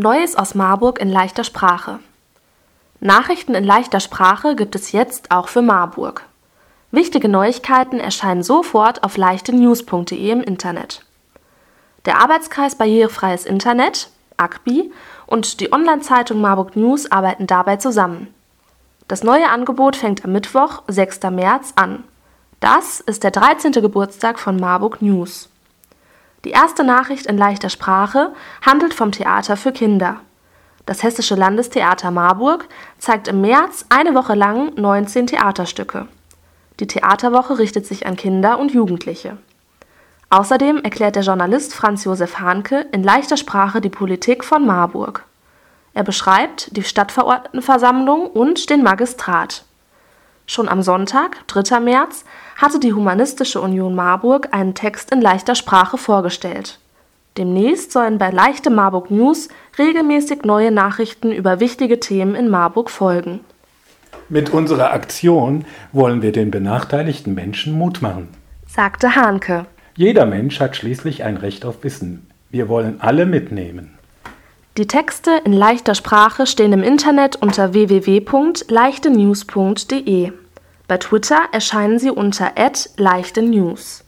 [0.00, 1.98] Neues aus Marburg in leichter Sprache.
[3.00, 6.22] Nachrichten in leichter Sprache gibt es jetzt auch für Marburg.
[6.92, 11.04] Wichtige Neuigkeiten erscheinen sofort auf leichtenews.de im Internet.
[12.04, 14.92] Der Arbeitskreis Barrierefreies Internet, ACBI,
[15.26, 18.32] und die Online-Zeitung Marburg News arbeiten dabei zusammen.
[19.08, 21.22] Das neue Angebot fängt am Mittwoch, 6.
[21.32, 22.04] März an.
[22.60, 23.72] Das ist der 13.
[23.72, 25.48] Geburtstag von Marburg News.
[26.44, 28.32] Die erste Nachricht in leichter Sprache
[28.64, 30.20] handelt vom Theater für Kinder.
[30.86, 36.06] Das Hessische Landestheater Marburg zeigt im März eine Woche lang 19 Theaterstücke.
[36.80, 39.36] Die Theaterwoche richtet sich an Kinder und Jugendliche.
[40.30, 45.24] Außerdem erklärt der Journalist Franz Josef Hahnke in leichter Sprache die Politik von Marburg.
[45.94, 49.64] Er beschreibt die Stadtverordnetenversammlung und den Magistrat.
[50.50, 51.78] Schon am Sonntag, 3.
[51.78, 52.24] März,
[52.56, 56.78] hatte die Humanistische Union Marburg einen Text in leichter Sprache vorgestellt.
[57.36, 63.40] Demnächst sollen bei Leichte Marburg News regelmäßig neue Nachrichten über wichtige Themen in Marburg folgen.
[64.30, 68.28] Mit unserer Aktion wollen wir den benachteiligten Menschen Mut machen,
[68.66, 69.66] sagte Hahnke.
[69.96, 72.26] Jeder Mensch hat schließlich ein Recht auf Wissen.
[72.48, 73.97] Wir wollen alle mitnehmen.
[74.78, 80.32] Die Texte in leichter Sprache stehen im Internet unter www.leichtenews.de.
[80.86, 82.52] Bei Twitter erscheinen sie unter
[82.96, 84.04] @leichtenews.